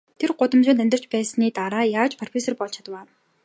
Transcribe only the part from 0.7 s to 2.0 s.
амьдарч байсныхаа дараа